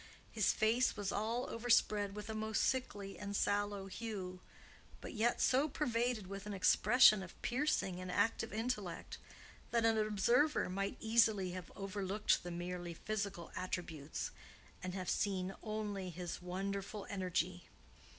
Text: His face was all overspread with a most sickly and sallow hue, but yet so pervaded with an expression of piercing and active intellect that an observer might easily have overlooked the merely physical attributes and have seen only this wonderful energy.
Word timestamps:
His 0.31 0.51
face 0.51 0.97
was 0.97 1.11
all 1.11 1.47
overspread 1.47 2.15
with 2.15 2.27
a 2.27 2.33
most 2.33 2.63
sickly 2.63 3.19
and 3.19 3.35
sallow 3.35 3.85
hue, 3.85 4.39
but 4.99 5.13
yet 5.13 5.39
so 5.39 5.69
pervaded 5.69 6.25
with 6.25 6.47
an 6.47 6.55
expression 6.55 7.21
of 7.21 7.39
piercing 7.43 7.99
and 7.99 8.11
active 8.11 8.51
intellect 8.51 9.19
that 9.69 9.85
an 9.85 9.99
observer 9.99 10.69
might 10.71 10.97
easily 10.99 11.51
have 11.51 11.71
overlooked 11.75 12.41
the 12.41 12.49
merely 12.49 12.95
physical 12.95 13.51
attributes 13.55 14.31
and 14.81 14.95
have 14.95 15.07
seen 15.07 15.53
only 15.61 16.09
this 16.09 16.41
wonderful 16.41 17.05
energy. 17.07 17.65